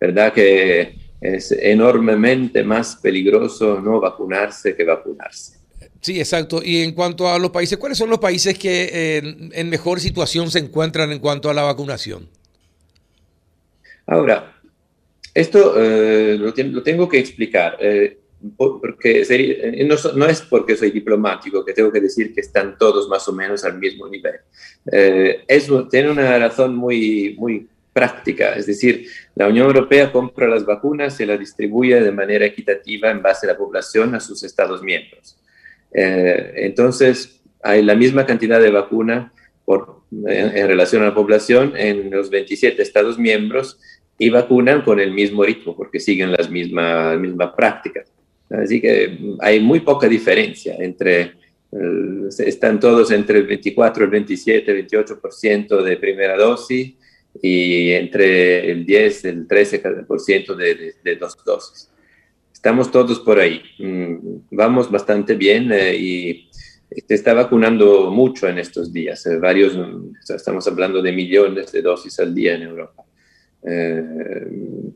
verdad 0.00 0.32
que 0.32 0.94
es 1.20 1.52
enormemente 1.52 2.62
más 2.62 2.96
peligroso 2.96 3.80
no 3.80 4.00
vacunarse 4.00 4.76
que 4.76 4.84
vacunarse. 4.84 5.58
Sí, 6.00 6.20
exacto. 6.20 6.60
Y 6.62 6.82
en 6.82 6.92
cuanto 6.92 7.28
a 7.28 7.38
los 7.38 7.50
países, 7.50 7.78
¿cuáles 7.78 7.96
son 7.96 8.10
los 8.10 8.18
países 8.18 8.58
que 8.58 8.90
eh, 8.92 9.50
en 9.52 9.70
mejor 9.70 10.00
situación 10.00 10.50
se 10.50 10.58
encuentran 10.58 11.10
en 11.10 11.18
cuanto 11.18 11.48
a 11.48 11.54
la 11.54 11.62
vacunación? 11.62 12.28
Ahora, 14.06 14.54
esto 15.32 15.74
eh, 15.82 16.36
lo, 16.38 16.52
lo, 16.54 16.82
tengo 16.82 17.08
que 17.08 17.18
explicar 17.18 17.78
porque 18.56 19.24
eh, 19.28 19.88
no, 20.14 20.26
es 20.26 20.42
porque 20.42 20.76
soy 20.76 20.90
diplomático 20.90 21.64
que 21.64 21.72
tengo 21.72 21.90
que 21.90 22.00
decir 22.00 22.34
que 22.34 22.40
están 22.40 22.76
todos 22.78 23.08
más 23.08 23.26
o 23.28 23.32
menos 23.32 23.64
al 23.64 23.78
mismo 23.78 24.08
nivel. 24.08 24.34
Eh, 24.90 25.44
tiene 25.90 26.10
una 26.10 26.38
razón 26.38 26.76
muy, 26.76 27.34
muy 27.38 27.66
práctica, 27.92 28.54
es 28.54 28.66
decir, 28.66 29.06
la 29.36 29.46
Unión 29.46 29.66
Europea 29.66 30.10
compra 30.10 30.48
las 30.48 30.66
vacunas 30.66 31.18
y 31.20 31.26
las 31.26 31.38
distribuye 31.38 32.00
de 32.00 32.10
manera 32.10 32.44
equitativa 32.44 33.10
en 33.10 33.22
base 33.22 33.46
a 33.46 33.52
la 33.52 33.56
población 33.56 34.14
a 34.14 34.20
sus 34.20 34.42
Estados 34.42 34.82
miembros. 34.82 35.36
Eh, 35.92 36.52
entonces, 36.56 37.40
hay 37.62 37.82
la 37.82 37.94
misma 37.94 38.26
cantidad 38.26 38.60
de 38.60 38.70
vacuna 38.70 39.32
por, 39.64 40.02
en, 40.26 40.66
relación 40.66 41.02
a 41.02 41.06
la 41.06 41.14
población 41.14 41.74
en 41.76 42.10
los 42.10 42.30
27 42.30 42.82
Estados 42.82 43.18
miembros 43.18 43.78
y 44.18 44.28
vacunan 44.28 44.82
con 44.82 45.00
el 45.00 45.12
mismo 45.12 45.44
ritmo 45.44 45.76
porque 45.76 46.00
siguen 46.00 46.32
las 46.32 46.50
mismas, 46.50 47.18
mismas 47.18 47.52
prácticas. 47.56 48.13
Así 48.50 48.80
que 48.80 49.18
hay 49.40 49.60
muy 49.60 49.80
poca 49.80 50.08
diferencia 50.08 50.76
entre, 50.78 51.32
están 52.38 52.78
todos 52.78 53.10
entre 53.10 53.38
el 53.38 53.46
24, 53.46 54.04
el 54.04 54.10
27, 54.10 54.70
el 54.70 54.86
28% 54.88 55.82
de 55.82 55.96
primera 55.96 56.36
dosis 56.36 56.94
y 57.42 57.90
entre 57.92 58.70
el 58.70 58.86
10, 58.86 59.24
el 59.24 59.48
13% 59.48 60.54
de, 60.54 60.94
de, 61.02 61.16
dos 61.16 61.36
dosis. 61.44 61.90
Estamos 62.52 62.90
todos 62.90 63.20
por 63.20 63.40
ahí. 63.40 63.62
Mm, 63.78 64.16
vamos 64.52 64.90
bastante 64.90 65.34
bien 65.34 65.70
eh, 65.72 65.96
y 65.96 66.48
se 67.06 67.14
está 67.14 67.34
vacunando 67.34 68.10
mucho 68.10 68.48
en 68.48 68.58
estos 68.58 68.92
días. 68.92 69.26
Eh, 69.26 69.38
varios, 69.38 69.76
estamos 70.28 70.66
hablando 70.68 71.02
de 71.02 71.12
millones 71.12 71.72
de 71.72 71.82
dosis 71.82 72.18
al 72.20 72.34
día 72.34 72.54
en 72.54 72.62
Europa. 72.62 73.04
Eh, 73.66 74.04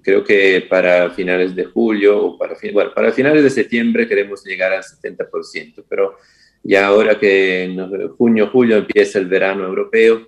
creo 0.02 0.22
que 0.22 0.66
para 0.68 1.10
finales 1.10 1.54
de 1.56 1.64
julio 1.64 2.22
o 2.22 2.38
para, 2.38 2.54
bueno, 2.72 2.92
para 2.94 3.12
finales 3.12 3.42
de 3.42 3.50
septiembre 3.50 4.06
queremos 4.06 4.44
llegar 4.44 4.72
al 4.72 4.82
70%, 4.82 5.84
pero 5.88 6.16
ya 6.62 6.86
ahora 6.86 7.18
que 7.18 7.64
en 7.64 8.08
junio, 8.10 8.48
julio 8.52 8.76
empieza 8.76 9.18
el 9.18 9.26
verano 9.26 9.64
europeo 9.64 10.26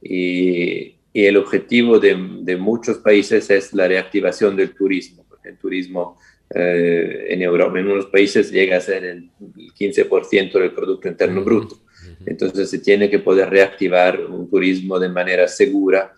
y, 0.00 0.96
y 1.12 1.24
el 1.24 1.36
objetivo 1.36 1.98
de, 1.98 2.16
de, 2.42 2.56
muchos 2.56 2.98
países 2.98 3.50
es 3.50 3.72
la 3.72 3.88
reactivación 3.88 4.54
del 4.56 4.74
turismo, 4.74 5.24
porque 5.28 5.48
el 5.48 5.58
turismo 5.58 6.18
en 6.54 7.40
Europa, 7.42 7.78
en 7.78 7.88
unos 7.88 8.06
países 8.06 8.50
llega 8.50 8.76
a 8.76 8.80
ser 8.80 9.04
el 9.04 9.30
15% 9.40 10.52
del 10.52 10.72
Producto 10.72 11.08
Interno 11.08 11.42
Bruto. 11.42 11.78
Entonces 12.26 12.68
se 12.68 12.78
tiene 12.78 13.08
que 13.08 13.20
poder 13.20 13.48
reactivar 13.48 14.20
un 14.20 14.50
turismo 14.50 14.98
de 14.98 15.08
manera 15.08 15.48
segura 15.48 16.14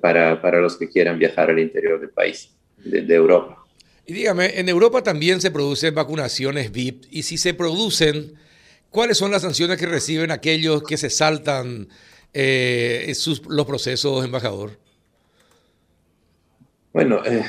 para, 0.00 0.42
para, 0.42 0.60
los 0.60 0.76
que 0.76 0.88
quieran 0.88 1.18
viajar 1.18 1.50
al 1.50 1.58
interior 1.58 2.00
del 2.00 2.10
país, 2.10 2.50
de, 2.78 3.02
de 3.02 3.14
Europa. 3.14 3.60
Y 4.10 4.12
dígame, 4.12 4.58
en 4.58 4.68
Europa 4.68 5.02
también 5.02 5.40
se 5.40 5.52
producen 5.52 5.94
vacunaciones 5.94 6.72
VIP 6.72 7.04
y 7.12 7.22
si 7.22 7.38
se 7.38 7.54
producen, 7.54 8.34
¿cuáles 8.90 9.16
son 9.16 9.30
las 9.30 9.42
sanciones 9.42 9.78
que 9.78 9.86
reciben 9.86 10.32
aquellos 10.32 10.82
que 10.82 10.96
se 10.96 11.10
saltan 11.10 11.88
eh, 12.32 13.12
sus, 13.14 13.46
los 13.46 13.66
procesos, 13.66 14.24
embajador? 14.24 14.72
Bueno, 16.92 17.22
eh, 17.24 17.44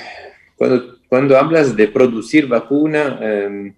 cuando, 0.55 0.99
cuando, 1.09 1.37
hablas 1.37 1.75
de 1.75 1.87
producir 1.87 2.47
vacuna, 2.47 3.17
em, 3.21 3.73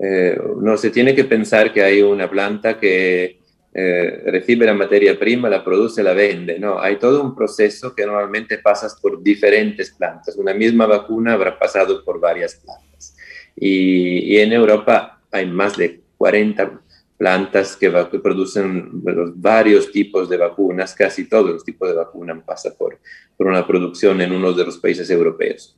eh, 0.00 0.40
no 0.62 0.76
se 0.78 0.90
tiene 0.90 1.14
que 1.14 1.24
pensar 1.24 1.72
que 1.72 1.82
hay 1.82 2.00
una 2.00 2.30
planta 2.30 2.78
que 2.78 3.38
eh, 3.74 4.22
recibe 4.26 4.66
la 4.66 4.74
materia 4.74 5.18
prima, 5.18 5.48
la 5.48 5.64
produce, 5.64 6.02
la 6.02 6.12
vende. 6.12 6.58
No, 6.58 6.78
hay 6.78 6.96
todo 6.96 7.22
un 7.22 7.34
proceso 7.34 7.94
que 7.94 8.04
normalmente 8.04 8.58
pasas 8.58 8.98
por 9.00 9.22
diferentes 9.22 9.90
plantas. 9.92 10.36
Una 10.36 10.52
misma 10.52 10.86
vacuna 10.86 11.32
habrá 11.32 11.58
pasado 11.58 12.04
por 12.04 12.20
varias 12.20 12.56
plantas. 12.56 13.16
Y, 13.56 14.36
en 14.36 14.52
Europa 14.52 15.20
hay 15.30 15.46
más 15.46 15.76
de 15.76 16.00
40 16.18 16.80
plantas 17.16 17.76
que, 17.76 17.90
producen 18.22 18.90
varios 19.36 19.90
tipos 19.90 20.28
de 20.28 20.36
vacunas, 20.36 20.94
casi 20.94 21.28
todos 21.28 21.50
los 21.50 21.64
tipos 21.64 21.88
de 21.88 21.94
vacunas 21.94 22.42
pasan 22.44 22.72
por, 22.78 22.98
por 23.36 23.46
una 23.46 23.66
producción 23.66 24.20
en 24.20 24.32
uno 24.32 24.52
de 24.52 24.66
los 24.66 24.78
países 24.78 25.08
europeos. 25.08 25.76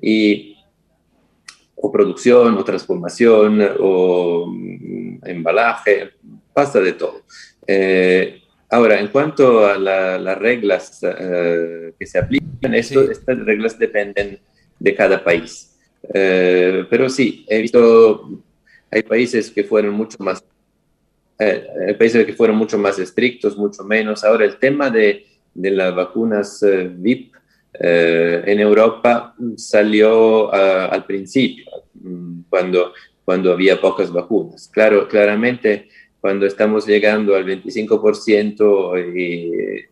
Y 0.00 0.56
o 1.76 1.90
producción, 1.90 2.56
o 2.56 2.64
transformación, 2.64 3.60
o 3.80 4.46
mm, 4.46 5.18
embalaje, 5.24 6.12
pasa 6.52 6.80
de 6.80 6.92
todo. 6.92 7.22
Eh, 7.66 8.42
ahora, 8.70 9.00
en 9.00 9.08
cuanto 9.08 9.66
a 9.66 9.78
las 9.78 10.38
reglas 10.38 11.00
eh, 11.02 11.92
que 11.98 12.06
se 12.06 12.18
aplican, 12.18 12.74
estas 12.74 13.38
reglas 13.44 13.78
dependen 13.78 14.40
de 14.78 14.94
cada 14.94 15.22
país. 15.22 15.76
Eh, 16.12 16.84
pero 16.90 17.08
sí, 17.08 17.44
he 17.48 17.60
visto, 17.62 18.42
hay 18.90 19.02
países 19.02 19.50
que 19.50 19.64
fueron 19.64 19.94
mucho 19.94 20.18
más, 20.20 20.44
hay 21.38 21.94
países 21.94 22.24
que 22.24 22.34
fueron 22.34 22.56
mucho 22.56 22.78
más 22.78 22.98
estrictos, 22.98 23.56
mucho 23.56 23.82
menos. 23.84 24.24
Ahora, 24.24 24.44
el 24.44 24.58
tema 24.58 24.90
de, 24.90 25.26
de 25.54 25.70
las 25.70 25.94
vacunas 25.94 26.64
VIP 26.96 27.32
en 27.74 28.60
Europa 28.60 29.34
salió 29.56 30.52
al 30.52 31.04
principio, 31.04 31.64
mm, 31.94 32.42
cuando, 32.48 32.92
cuando 33.24 33.52
había 33.52 33.80
pocas 33.80 34.12
vacunas. 34.12 34.68
Claro, 34.72 35.08
claramente 35.08 35.88
cuando 36.22 36.46
estamos 36.46 36.86
llegando 36.86 37.34
al 37.34 37.44
25% 37.44 39.16
y 39.18 39.84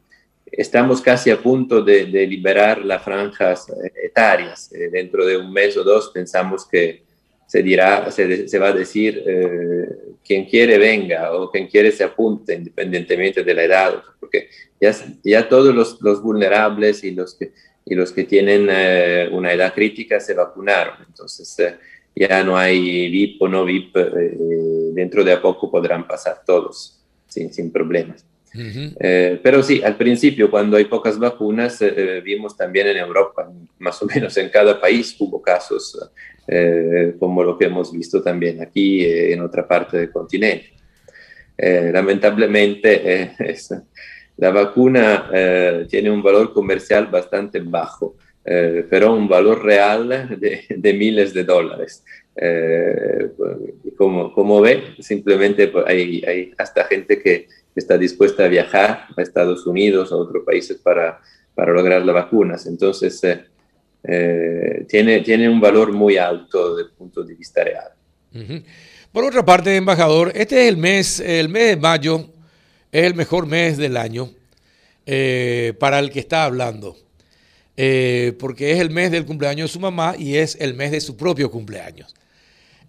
estamos 0.53 1.01
casi 1.03 1.29
a 1.29 1.43
punto 1.43 1.83
de, 1.83 2.05
liberar 2.07 2.85
las 2.85 3.03
franjas 3.03 3.67
etarias. 4.01 4.73
Eh, 4.73 4.91
dentro 4.93 5.27
de 5.27 5.37
un 5.37 5.53
mes 5.53 5.77
o 5.77 5.83
dos 5.83 6.13
pensamos 6.15 6.69
que 6.69 7.03
se 7.49 7.65
dirá, 7.65 8.09
se, 8.13 8.59
va 8.61 8.69
a 8.69 8.73
decir 8.73 9.25
eh, 9.27 9.89
quien 10.25 10.45
quiere 10.45 10.79
venga 10.79 11.33
o 11.33 11.51
quien 11.51 11.67
quiere 11.67 11.91
se 11.91 12.05
apunte 12.05 12.55
independientemente 12.55 13.43
de 13.43 13.55
la 13.55 13.65
edad, 13.65 14.01
porque 14.21 14.51
ya, 14.81 14.95
ya 15.25 15.49
todos 15.49 15.75
los, 15.75 16.01
los 16.01 16.23
vulnerables 16.23 17.03
y 17.03 17.11
los 17.11 17.35
que, 17.35 17.51
y 17.85 17.97
los 17.97 18.13
que 18.13 18.23
tienen 18.23 18.69
eh, 18.71 19.29
una 19.33 19.53
edad 19.53 19.75
crítica 19.75 20.21
se 20.21 20.35
vacunaron. 20.35 20.95
Entonces, 21.09 21.59
ya 22.15 22.45
no 22.45 22.57
hay 22.57 23.09
VIP 23.09 23.43
o 23.43 23.49
no 23.49 23.65
VIP, 23.65 23.97
eh, 23.97 24.37
dentro 24.93 25.25
de 25.25 25.33
a 25.33 25.41
poco 25.41 25.71
podrán 25.71 26.07
pasar 26.07 26.43
todos 26.45 27.01
sin, 27.27 27.53
sin 27.53 27.71
problemas. 27.73 28.25
Eh, 28.53 29.39
pero 29.43 29.63
sí, 29.63 29.81
al 29.83 29.97
principio, 29.97 30.51
cuando 30.51 30.77
hay 30.77 30.87
pocas 30.87 31.17
vacunas, 31.19 31.81
eh, 31.83 32.21
vimos 32.25 32.57
también 32.57 32.89
en 32.89 32.97
Europa, 32.97 33.51
más 33.79 34.03
o 34.03 34.07
menos 34.07 34.37
en 34.37 34.49
cada 34.49 34.81
país 34.81 35.17
hubo 35.19 35.41
casos 35.41 35.99
como 37.21 37.45
lo 37.45 37.57
que 37.57 37.67
hemos 37.67 37.93
visto 37.93 38.21
también 38.21 38.61
aquí 38.61 39.05
en 39.07 39.41
otra 39.41 39.69
parte 39.69 39.99
del 39.99 40.11
continente. 40.11 40.73
lamentablemente, 41.57 43.37
la 44.37 44.51
vacuna 44.51 45.31
tiene 45.89 46.11
un 46.11 46.21
valor 46.21 46.53
comercial 46.53 47.07
bastante 47.07 47.61
bajo. 47.61 48.17
Eh, 48.45 48.87
pero 48.89 49.13
un 49.13 49.29
valor 49.29 49.63
real 49.63 50.39
de, 50.39 50.93
miles 50.95 51.35
de 51.35 51.45
dólares. 51.45 52.05
Eh, 52.35 53.31
como, 53.97 54.33
como 54.33 54.61
ve, 54.61 54.95
simplemente 55.01 55.69
pues, 55.69 55.85
hay, 55.87 56.53
hasta 56.57 56.85
gente 56.85 57.21
que 57.21 57.49
está 57.75 57.99
dispuesta 57.99 58.45
a 58.45 58.49
viajar 58.49 59.07
a 59.17 59.23
Estados 59.23 59.67
Unidos, 59.67 60.11
a 60.11 60.17
otros 60.17 60.45
países 60.45 60.79
para, 60.79 61.21
para 61.55 61.73
lograr 61.73 62.05
las 62.05 62.15
vacunas. 62.15 62.67
Entonces, 62.67 63.21
eh, 64.05 64.87
tiene, 64.89 65.21
tiene 65.21 65.49
un 65.49 65.61
valor 65.61 65.93
muy 65.93 66.17
alto 66.17 66.77
desde 66.77 66.89
el 66.89 66.97
punto 66.97 67.23
de 67.23 67.35
vista 67.35 67.63
real. 67.63 67.91
Por 69.13 69.25
otra 69.25 69.45
parte, 69.45 69.77
embajador, 69.77 70.33
este 70.35 70.63
es 70.63 70.69
el 70.69 70.77
mes, 70.77 71.21
el 71.21 71.49
mes 71.49 71.71
de 71.71 71.77
mayo, 71.77 72.27
es 72.91 73.05
el 73.05 73.15
mejor 73.15 73.47
mes 73.47 73.77
del 73.77 73.97
año 73.97 74.31
para 75.79 75.99
el 75.99 76.11
que 76.11 76.21
está 76.21 76.45
hablando. 76.45 76.97
Eh, 77.77 78.35
porque 78.39 78.73
es 78.73 78.81
el 78.81 78.91
mes 78.91 79.11
del 79.11 79.25
cumpleaños 79.25 79.71
de 79.71 79.73
su 79.73 79.81
mamá 79.81 80.15
y 80.19 80.37
es 80.37 80.57
el 80.61 80.75
mes 80.75 80.91
de 80.91 81.01
su 81.01 81.17
propio 81.17 81.51
cumpleaños. 81.51 82.15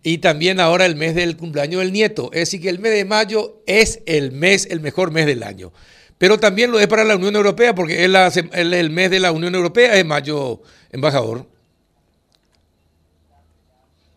Y 0.04 0.18
también 0.18 0.60
ahora 0.60 0.86
el 0.86 0.96
mes 0.96 1.16
del 1.16 1.38
cumpleaños 1.38 1.82
del 1.82 1.94
nieto. 1.94 2.30
Es 2.34 2.42
decir, 2.42 2.62
que 2.62 2.70
el 2.70 2.80
mes 2.80 2.92
de 2.92 3.06
mayo 3.06 3.62
es 3.68 4.02
el 4.06 4.32
mes, 4.32 4.68
el 4.70 4.80
mejor 4.82 5.12
mes 5.12 5.28
del 5.28 5.44
año. 5.44 5.72
Pero 6.18 6.40
también 6.40 6.72
lo 6.72 6.80
es 6.80 6.88
para 6.88 7.04
la 7.04 7.16
Unión 7.16 7.36
Europea, 7.36 7.74
porque 7.74 8.06
es, 8.06 8.38
el 8.54 8.90
mes 8.90 9.12
de 9.12 9.20
la 9.20 9.32
Unión 9.32 9.56
Europea, 9.56 9.98
es 9.98 10.06
mayo, 10.06 10.62
embajador. 10.92 11.46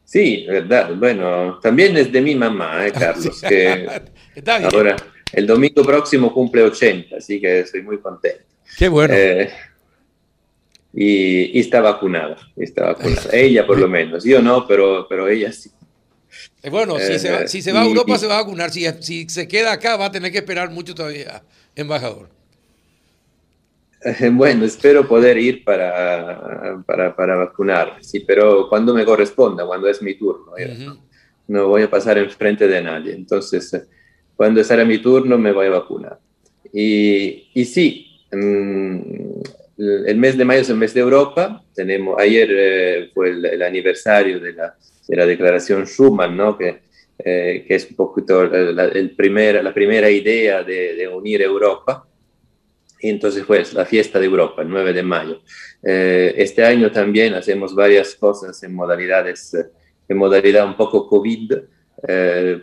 Sí, 0.04 0.44
verdad. 0.46 0.94
Bueno, 0.94 1.58
también 1.62 1.96
es 1.96 2.12
de 2.12 2.20
mi 2.20 2.34
mamá, 2.34 2.86
eh, 2.86 2.92
Carlos, 2.98 3.40
que 3.40 3.86
Está 4.34 4.58
bien. 4.58 4.70
ahora 4.74 4.96
el 5.32 5.46
domingo 5.46 5.82
próximo 5.82 6.32
cumple 6.32 6.62
80, 6.62 7.16
así 7.16 7.40
que 7.40 7.60
estoy 7.60 7.82
muy 7.82 7.98
contento. 7.98 8.44
Qué 8.78 8.88
bueno. 8.88 9.12
Eh, 9.14 9.50
y, 10.94 11.58
está 11.58 11.80
vacunada, 11.80 12.36
está 12.56 12.86
vacunada. 12.86 13.30
ella 13.32 13.66
por 13.66 13.78
lo 13.78 13.88
menos, 13.88 14.24
yo 14.24 14.40
no, 14.40 14.66
pero, 14.66 15.06
pero 15.08 15.28
ella 15.28 15.52
sí. 15.52 15.70
Eh, 16.62 16.70
bueno, 16.70 16.98
si, 16.98 17.18
se 17.18 17.30
va, 17.30 17.42
eh, 17.42 17.48
si 17.48 17.62
se 17.62 17.72
va 17.72 17.82
a 17.82 17.84
Europa 17.84 18.16
se 18.18 18.26
va 18.26 18.38
a 18.38 18.42
vacunar, 18.42 18.70
si, 18.70 18.86
si 19.00 19.28
se 19.28 19.48
queda 19.48 19.72
acá 19.72 19.96
va 19.96 20.06
a 20.06 20.12
tener 20.12 20.30
que 20.30 20.38
esperar 20.38 20.70
mucho 20.70 20.94
todavía, 20.94 21.42
embajador. 21.74 22.28
Bueno, 24.32 24.66
espero 24.66 25.08
poder 25.08 25.38
ir 25.38 25.64
para, 25.64 26.82
para, 26.86 27.16
para 27.16 27.36
vacunar, 27.36 27.96
sí, 28.02 28.20
pero 28.20 28.68
cuando 28.68 28.92
me 28.92 29.04
corresponda, 29.04 29.64
cuando 29.64 29.88
es 29.88 30.02
mi 30.02 30.14
turno. 30.14 30.52
no, 31.48 31.68
voy 31.68 31.82
a 31.82 31.90
pasar 31.90 32.18
enfrente 32.18 32.68
de 32.68 32.82
nadie. 32.82 33.14
Entonces, 33.14 33.88
cuando 34.36 34.62
será 34.62 34.84
mi 34.84 34.98
turno, 34.98 35.38
me 35.38 35.52
voy 35.52 35.68
a 35.68 35.70
vacunar. 35.70 36.18
Y, 36.70 37.48
y 37.54 37.64
sí, 37.64 38.26
mm, 38.30 39.40
el 39.76 40.16
mes 40.16 40.36
de 40.36 40.44
mayo 40.44 40.60
es 40.60 40.70
el 40.70 40.76
mes 40.76 40.94
de 40.94 41.00
Europa. 41.00 41.62
Tenemos, 41.74 42.20
ayer 42.20 42.48
eh, 42.50 43.10
fue 43.12 43.30
el, 43.30 43.62
aniversario 43.62 44.38
de 44.40 44.52
la, 44.52 44.76
de 45.08 45.16
la, 45.16 45.26
declaración 45.26 45.84
Schuman, 45.86 46.36
¿no? 46.36 46.56
que, 46.56 46.82
eh, 47.18 47.64
que 47.66 47.74
es 47.74 47.90
un 47.90 47.96
poquito 47.96 48.44
la, 48.44 48.84
el 48.84 49.10
primer, 49.16 49.62
la 49.62 49.74
primera 49.74 50.08
idea 50.08 50.62
de, 50.62 50.94
de, 50.94 51.08
unir 51.08 51.42
Europa. 51.42 52.06
Y 53.00 53.10
entonces 53.10 53.44
fue 53.44 53.62
la 53.72 53.84
fiesta 53.84 54.18
de 54.18 54.26
Europa, 54.26 54.62
el 54.62 54.68
9 54.68 54.92
de 54.92 55.02
mayo. 55.02 55.42
Eh, 55.82 56.34
este 56.38 56.64
año 56.64 56.90
también 56.90 57.34
hacemos 57.34 57.74
varias 57.74 58.14
cosas 58.14 58.62
en 58.62 58.74
modalidades, 58.74 59.54
en 60.08 60.16
modalidad 60.16 60.66
un 60.66 60.76
poco 60.76 61.06
COVID, 61.08 61.52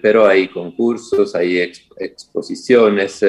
pero 0.02 0.28
hay 0.28 0.48
concursos, 0.50 1.34
hay 1.34 1.72
exposiciones. 1.98 3.24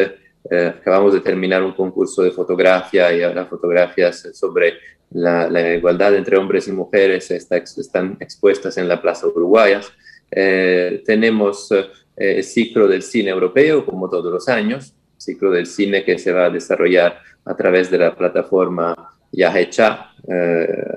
Eh, 0.50 0.74
acabamos 0.80 1.14
de 1.14 1.20
terminar 1.20 1.62
un 1.62 1.72
concurso 1.72 2.22
de 2.22 2.32
fotografía 2.32 3.14
y 3.14 3.22
ahora 3.22 3.46
fotografías 3.46 4.28
sobre 4.34 4.74
la, 5.10 5.74
igualdad 5.74 6.16
entre 6.16 6.36
hombres 6.36 6.66
y 6.66 6.72
mujeres 6.72 7.30
está, 7.30 7.58
están 7.58 8.16
expuestas 8.18 8.76
en 8.76 8.88
la 8.88 9.00
Plaza 9.00 9.26
Uruguayas. 9.28 9.92
Eh, 10.30 11.02
tenemos 11.04 11.70
eh, 11.70 11.86
el 12.16 12.44
ciclo 12.44 12.88
del 12.88 13.02
cine 13.02 13.30
europeo, 13.30 13.84
como 13.86 14.08
todos 14.08 14.32
los 14.32 14.48
años, 14.48 14.94
ciclo 15.16 15.50
del 15.50 15.66
cine 15.66 16.04
que 16.04 16.18
se 16.18 16.32
va 16.32 16.46
a 16.46 16.50
desarrollar 16.50 17.20
a 17.44 17.54
través 17.54 17.90
de 17.90 17.98
la 17.98 18.14
plataforma 18.14 18.94
Yahecha, 19.30 20.10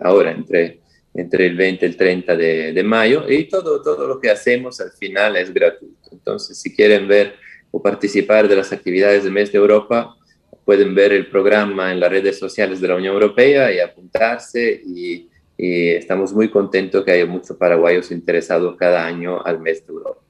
ahora 0.02 0.32
entre, 0.32 0.82
entre 1.14 1.48
el 1.48 1.56
20 1.56 1.86
y 1.86 1.90
el 1.90 1.98
30 1.98 2.36
de, 2.36 2.74
de 2.74 2.84
mayo, 2.84 3.24
y 3.30 3.46
todo, 3.46 3.82
todo 3.82 4.08
lo 4.08 4.20
que 4.20 4.30
hacemos 4.30 4.80
al 4.82 4.92
final 4.92 5.36
es 5.38 5.54
gratuito. 5.54 6.10
Entonces, 6.12 6.58
si 6.60 6.76
quieren 6.76 7.08
ver 7.08 7.36
o 7.76 7.82
participar 7.82 8.48
de 8.48 8.56
las 8.56 8.72
actividades 8.72 9.26
del 9.26 9.34
mes 9.34 9.52
de 9.52 9.58
Europa, 9.58 10.16
pueden 10.64 10.96
ver 10.96 11.12
el 11.12 11.28
programa 11.28 11.92
en 11.92 12.00
las 12.00 12.10
redes 12.10 12.40
sociales 12.40 12.80
de 12.80 12.88
la 12.88 12.96
Unión 12.96 13.14
Europea 13.14 13.70
y 13.74 13.82
apuntarse 13.82 14.82
y, 14.86 15.28
y 15.58 15.90
estamos 15.90 16.32
muy 16.32 16.50
contentos 16.50 17.04
que 17.04 17.12
haya 17.12 17.26
muchos 17.26 17.58
paraguayos 17.58 18.12
interesados 18.12 18.78
cada 18.78 19.06
año 19.06 19.46
al 19.46 19.60
mes 19.60 19.86
de 19.86 19.92
Europa. 19.92 20.22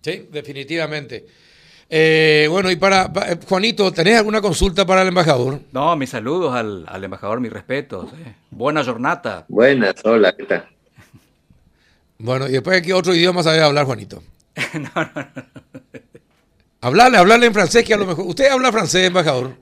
Sí, 0.00 0.28
definitivamente. 0.32 1.26
Eh, 1.90 2.46
bueno, 2.48 2.70
y 2.70 2.76
para, 2.76 3.12
eh, 3.28 3.38
Juanito, 3.46 3.92
¿tenés 3.92 4.16
alguna 4.16 4.40
consulta 4.40 4.86
para 4.86 5.02
el 5.02 5.08
embajador? 5.08 5.60
No, 5.72 5.94
mis 5.96 6.08
saludos 6.08 6.54
al, 6.54 6.86
al 6.88 7.04
embajador, 7.04 7.38
mis 7.38 7.52
respetos. 7.52 8.10
Eh. 8.14 8.34
Buena 8.50 8.82
jornada. 8.82 9.44
Buenas, 9.48 9.96
hola, 10.04 10.34
¿qué 10.34 10.44
tal? 10.44 10.68
Bueno, 12.16 12.48
y 12.48 12.52
después, 12.52 12.80
¿qué 12.80 12.94
otro 12.94 13.14
idioma 13.14 13.42
sabe 13.42 13.60
hablar, 13.60 13.84
Juanito? 13.84 14.22
no, 14.74 14.90
no, 14.94 15.28
no. 15.36 15.64
Hablarle, 16.84 17.16
hablarle 17.16 17.46
en 17.46 17.54
francés, 17.54 17.82
que 17.82 17.94
a 17.94 17.96
lo 17.96 18.04
mejor. 18.04 18.26
¿Usted 18.26 18.46
habla 18.46 18.70
francés, 18.70 19.06
embajador? 19.06 19.52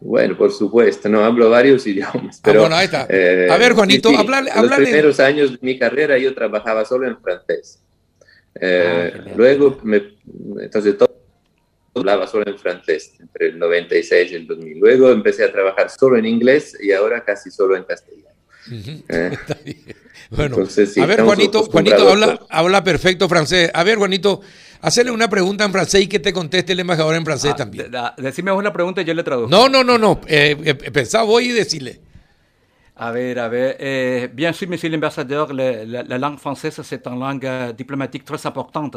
Bueno, 0.00 0.36
por 0.36 0.50
supuesto, 0.50 1.08
no 1.08 1.24
hablo 1.24 1.48
varios 1.48 1.86
idiomas. 1.86 2.38
Ah, 2.38 2.40
pero, 2.42 2.62
bueno, 2.62 2.74
ahí 2.74 2.86
está. 2.86 3.06
Eh, 3.08 3.46
a 3.48 3.56
ver, 3.56 3.72
Juanito, 3.72 4.08
sí, 4.08 4.16
hablarle, 4.16 4.50
En 4.52 4.62
los 4.62 4.74
primeros 4.74 5.20
años 5.20 5.52
de 5.52 5.58
mi 5.60 5.78
carrera 5.78 6.18
yo 6.18 6.34
trabajaba 6.34 6.84
solo 6.84 7.06
en 7.06 7.16
francés. 7.20 7.78
Eh, 8.60 9.12
ah, 9.14 9.30
luego, 9.36 9.78
me, 9.84 10.02
entonces 10.60 10.98
todo 10.98 11.14
hablaba 11.94 12.26
solo 12.26 12.50
en 12.50 12.58
francés 12.58 13.12
entre 13.20 13.50
el 13.50 13.58
96 13.60 14.32
y 14.32 14.34
el 14.34 14.46
2000. 14.48 14.78
Luego 14.80 15.10
empecé 15.12 15.44
a 15.44 15.52
trabajar 15.52 15.88
solo 15.88 16.16
en 16.16 16.26
inglés 16.26 16.76
y 16.82 16.90
ahora 16.90 17.24
casi 17.24 17.48
solo 17.52 17.76
en 17.76 17.84
castellano. 17.84 18.34
Uh 18.68 18.74
-huh. 18.74 19.04
eh. 19.08 19.94
Bueno, 20.30 20.56
Entonces, 20.56 20.92
sí, 20.92 21.00
a 21.00 21.06
ver, 21.06 21.22
Juanito, 21.22 21.62
Juanito 21.64 22.10
habla, 22.10 22.40
habla, 22.48 22.82
perfecto 22.82 23.28
francés. 23.28 23.70
A 23.72 23.84
ver, 23.84 23.96
Juanito, 23.96 24.40
hacerle 24.86 25.10
una 25.10 25.28
pregunta 25.28 25.64
en 25.64 25.72
francés 25.72 26.02
y 26.02 26.06
que 26.06 26.20
te 26.20 26.32
conteste 26.32 26.72
el 26.72 26.80
embajador 26.80 27.16
en 27.16 27.24
francés 27.24 27.50
ah, 27.54 27.56
también. 27.56 27.90
De, 27.90 27.98
de, 27.98 28.22
decime 28.22 28.52
una 28.52 28.72
pregunta 28.72 29.02
y 29.02 29.04
yo 29.04 29.14
le 29.14 29.24
traduzco. 29.24 29.50
No, 29.50 29.68
no, 29.68 29.82
no, 29.82 29.98
no. 29.98 30.20
Eh, 30.28 30.56
eh, 30.64 30.74
pensaba 30.92 31.24
voy 31.24 31.46
y 31.46 31.52
decirle. 31.52 32.00
A 32.94 33.10
ver, 33.10 33.38
a 33.40 33.48
ver. 33.48 33.76
Eh, 33.80 34.30
bien 34.32 34.52
sûr, 34.52 34.68
monsieur 34.68 34.88
l'ambassadeur, 34.90 35.52
la, 35.52 35.84
la, 35.84 36.02
la, 36.04 36.18
langue 36.18 36.38
française, 36.38 36.80
c'est 36.82 37.06
une 37.06 37.18
langue 37.18 37.44
euh, 37.44 37.72
diplomatique 37.72 38.24
très 38.24 38.46
importante. 38.46 38.96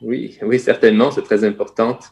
Oui, 0.00 0.38
oui, 0.42 0.60
certainement, 0.60 1.10
c'est 1.10 1.22
très 1.22 1.42
importante. 1.42 2.04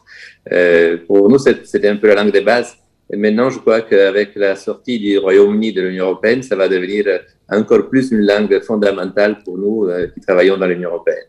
Euh, 0.51 0.97
pour 1.07 1.29
nous, 1.29 1.39
c'était 1.39 1.87
un 1.87 1.95
peu 1.95 2.07
la 2.07 2.15
langue 2.15 2.33
de 2.33 2.41
base. 2.41 2.77
Et 3.11 3.17
maintenant, 3.17 3.49
je 3.49 3.59
crois 3.59 3.81
qu'avec 3.81 4.35
la 4.35 4.55
sortie 4.55 4.99
du 4.99 5.19
Royaume-Uni 5.19 5.73
de 5.73 5.81
l'Union 5.81 6.05
européenne, 6.05 6.41
ça 6.41 6.55
va 6.55 6.67
devenir 6.67 7.05
encore 7.49 7.87
plus 7.89 8.11
une 8.11 8.25
langue 8.25 8.59
fondamentale 8.61 9.39
pour 9.43 9.57
nous 9.57 9.85
euh, 9.85 10.07
qui 10.13 10.21
travaillons 10.21 10.57
dans 10.57 10.65
l'Union 10.65 10.89
européenne. 10.89 11.27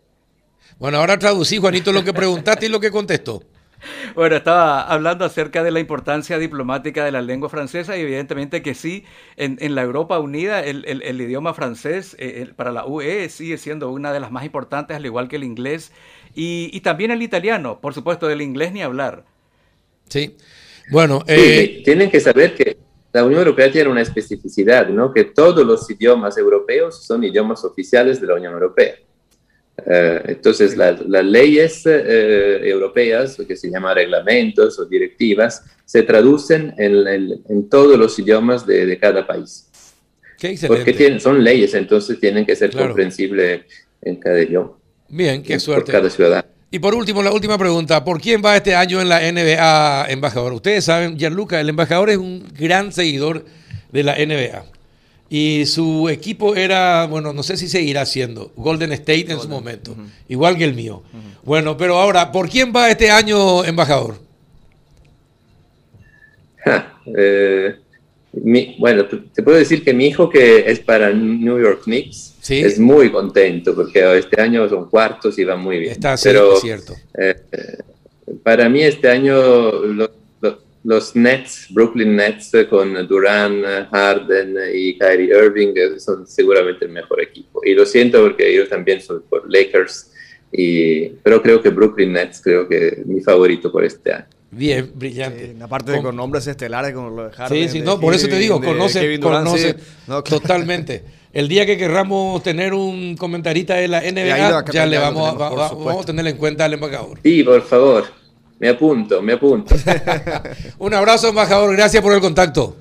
Bueno, 0.78 0.98
ahora 0.98 1.18
traducí, 1.18 1.58
Juanito, 1.58 1.92
lo 1.92 2.02
que 2.02 2.12
preguntaste 2.12 2.66
y 2.66 2.68
lo 2.68 2.80
que 2.80 2.90
contestó. 2.90 3.42
Bueno, 4.14 4.36
estaba 4.36 4.80
hablando 4.82 5.24
acerca 5.24 5.62
de 5.62 5.70
la 5.70 5.80
importancia 5.80 6.38
diplomática 6.38 7.04
de 7.04 7.12
la 7.12 7.20
lengua 7.20 7.50
francesa 7.50 7.96
y 7.96 8.00
evidentemente 8.00 8.62
que 8.62 8.74
sí, 8.74 9.04
en, 9.36 9.58
en 9.60 9.74
la 9.74 9.82
Europa 9.82 10.18
Unida 10.18 10.64
el, 10.64 10.84
el, 10.86 11.02
el 11.02 11.20
idioma 11.20 11.52
francés 11.52 12.16
eh, 12.18 12.42
el, 12.42 12.54
para 12.54 12.72
la 12.72 12.86
UE 12.86 13.28
sigue 13.28 13.58
siendo 13.58 13.90
una 13.90 14.12
de 14.12 14.20
las 14.20 14.30
más 14.30 14.44
importantes, 14.44 14.96
al 14.96 15.04
igual 15.04 15.28
que 15.28 15.36
el 15.36 15.44
inglés 15.44 15.92
y, 16.34 16.70
y 16.72 16.80
también 16.80 17.10
el 17.10 17.22
italiano, 17.22 17.80
por 17.80 17.92
supuesto, 17.92 18.26
del 18.26 18.40
inglés 18.40 18.72
ni 18.72 18.82
hablar. 18.82 19.24
Sí, 20.08 20.36
bueno, 20.90 21.24
eh... 21.26 21.76
sí, 21.76 21.82
tienen 21.84 22.10
que 22.10 22.20
saber 22.20 22.54
que 22.54 22.76
la 23.12 23.24
Unión 23.24 23.40
Europea 23.40 23.72
tiene 23.72 23.90
una 23.90 24.02
especificidad, 24.02 24.88
¿no? 24.88 25.12
que 25.12 25.24
todos 25.24 25.66
los 25.66 25.88
idiomas 25.90 26.36
europeos 26.36 27.04
son 27.04 27.24
idiomas 27.24 27.64
oficiales 27.64 28.20
de 28.20 28.26
la 28.26 28.34
Unión 28.34 28.52
Europea. 28.52 28.94
Uh, 29.78 30.24
entonces, 30.28 30.76
la, 30.76 30.92
las 30.92 31.24
leyes 31.24 31.84
uh, 31.84 31.90
europeas, 31.90 33.36
que 33.46 33.56
se 33.56 33.70
llaman 33.70 33.94
reglamentos 33.94 34.78
o 34.78 34.86
directivas, 34.86 35.62
se 35.84 36.02
traducen 36.02 36.74
en, 36.78 37.68
todos 37.68 37.98
los 37.98 38.18
idiomas 38.18 38.66
de, 38.66 38.86
de 38.86 38.98
cada 38.98 39.26
país. 39.26 39.68
Qué 40.38 40.58
Porque 40.66 40.92
tienen, 40.92 41.20
son 41.20 41.42
leyes, 41.42 41.74
entonces 41.74 42.18
tienen 42.20 42.44
que 42.44 42.56
ser 42.56 42.70
claro. 42.70 42.88
comprensibles 42.88 43.62
en 44.02 44.16
cada 44.16 44.42
idioma. 44.42 44.72
Bien, 45.08 45.42
qué 45.42 45.58
suerte. 45.58 45.84
Por 45.84 45.92
cada 45.92 46.10
ciudadano. 46.10 46.48
Y 46.70 46.78
por 46.78 46.94
último, 46.94 47.22
la 47.22 47.32
última 47.32 47.56
pregunta. 47.56 48.04
¿Por 48.04 48.20
quién 48.20 48.42
va 48.44 48.56
este 48.56 48.74
año 48.74 49.00
en 49.00 49.08
la 49.08 49.20
NBA, 49.20 50.06
embajador? 50.10 50.52
Ustedes 50.52 50.84
saben, 50.84 51.16
Gianluca, 51.16 51.60
el 51.60 51.68
embajador 51.68 52.10
es 52.10 52.16
un 52.16 52.44
gran 52.58 52.92
seguidor 52.92 53.44
de 53.92 54.02
la 54.02 54.14
NBA. 54.16 54.64
Y 55.28 55.66
su 55.66 56.08
equipo 56.08 56.54
era, 56.54 57.06
bueno, 57.06 57.32
no 57.32 57.42
sé 57.42 57.56
si 57.56 57.68
seguirá 57.68 58.06
siendo 58.06 58.52
Golden 58.56 58.92
State 58.92 59.22
Golden. 59.22 59.36
en 59.36 59.42
su 59.42 59.48
momento, 59.48 59.92
uh 59.92 59.96
-huh. 59.96 60.08
igual 60.28 60.56
que 60.56 60.64
el 60.64 60.74
mío. 60.74 61.02
Uh 61.12 61.16
-huh. 61.16 61.44
Bueno, 61.44 61.76
pero 61.76 61.98
ahora, 61.98 62.30
¿por 62.30 62.48
quién 62.48 62.72
va 62.74 62.90
este 62.90 63.10
año, 63.10 63.64
embajador? 63.64 64.20
Ja, 66.64 67.00
eh, 67.16 67.76
mi, 68.32 68.76
bueno, 68.78 69.04
te, 69.06 69.16
te, 69.34 69.42
puedo 69.42 69.56
decir 69.56 69.82
que 69.82 69.94
mi 69.94 70.06
hijo, 70.06 70.28
que 70.28 70.64
es 70.70 70.78
para 70.80 71.12
New 71.12 71.60
York 71.60 71.82
Knicks, 71.84 72.35
¿Sí? 72.46 72.60
es 72.60 72.78
muy 72.78 73.10
contento 73.10 73.74
porque 73.74 74.18
este 74.18 74.40
año 74.40 74.68
son 74.68 74.88
cuartos 74.88 75.36
y 75.38 75.44
va 75.44 75.56
muy 75.56 75.78
bien. 75.80 75.92
Está 75.92 76.16
sí, 76.16 76.28
pero, 76.28 76.54
es 76.54 76.60
cierto. 76.60 76.94
Eh, 77.18 77.34
para 78.42 78.68
mí, 78.68 78.82
este 78.82 79.08
año. 79.08 79.72
Lo, 79.72 80.10
los 80.86 81.16
Nets, 81.16 81.66
Brooklyn 81.70 82.14
Nets 82.14 82.52
con 82.70 82.94
Durant, 83.08 83.90
Harden 83.90 84.54
y 84.72 84.96
Kyrie 84.96 85.36
Irving 85.36 85.74
son 85.98 86.28
seguramente 86.28 86.84
el 86.84 86.92
mejor 86.92 87.20
equipo. 87.20 87.60
Y 87.64 87.74
lo 87.74 87.84
siento 87.84 88.22
porque 88.22 88.54
yo 88.54 88.68
también 88.68 89.00
soy 89.00 89.18
por 89.28 89.52
Lakers, 89.52 90.12
y, 90.52 91.08
pero 91.24 91.42
creo 91.42 91.60
que 91.60 91.70
Brooklyn 91.70 92.12
Nets 92.12 92.40
creo 92.40 92.68
que 92.68 92.86
es 92.86 93.04
mi 93.06 93.20
favorito 93.20 93.72
por 93.72 93.84
este 93.84 94.12
año. 94.12 94.26
Bien, 94.52 94.92
brillante. 94.94 95.54
Sí, 95.56 95.60
aparte 95.60 95.90
de 95.90 95.96
con, 95.96 96.06
con 96.06 96.16
nombres 96.16 96.46
estelares 96.46 96.94
como 96.94 97.10
lo 97.10 97.24
de 97.24 97.32
Harden. 97.32 97.68
Sí, 97.68 97.78
sí, 97.78 97.84
no, 97.84 97.98
por 97.98 98.14
eso 98.14 98.28
te 98.28 98.38
digo, 98.38 98.60
conoce, 98.60 99.18
conoce 99.18 99.72
sí. 99.72 99.78
no, 100.06 100.22
totalmente. 100.22 101.02
El 101.36 101.48
día 101.48 101.66
que 101.66 101.76
querramos 101.76 102.42
tener 102.42 102.72
un 102.72 103.14
comentarista 103.14 103.74
de 103.74 103.88
la 103.88 104.00
NBA, 104.00 104.64
ya 104.72 104.86
le 104.86 104.96
vamos, 104.96 105.28
a, 105.28 105.34
va, 105.34 105.50
vamos 105.50 106.02
a 106.02 106.06
tener 106.06 106.26
en 106.26 106.38
cuenta 106.38 106.64
al 106.64 106.72
embajador. 106.72 107.18
Sí, 107.22 107.42
por 107.42 107.60
favor. 107.60 108.04
Me 108.58 108.70
apunto, 108.70 109.20
me 109.20 109.34
apunto. 109.34 109.74
Un 110.78 110.94
abrazo, 110.94 111.28
embajador. 111.28 111.76
Gracias 111.76 112.02
por 112.02 112.14
el 112.14 112.22
contacto. 112.22 112.74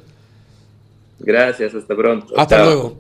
Gracias, 1.20 1.76
hasta 1.76 1.94
pronto. 1.98 2.34
Hasta 2.38 2.56
Chao. 2.56 2.66
luego. 2.66 2.94